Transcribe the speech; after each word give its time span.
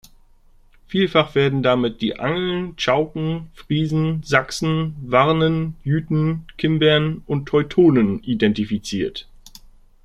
Vielfach 0.87 1.35
werden 1.35 1.61
damit 1.61 2.01
die 2.01 2.17
Angeln, 2.17 2.75
Chauken, 2.75 3.51
Friesen, 3.53 4.23
Sachsen, 4.23 4.95
Warnen, 5.03 5.75
Jüten, 5.83 6.47
Kimbern 6.57 7.21
und 7.27 7.45
Teutonen 7.45 8.23
identifiziert. 8.23 9.27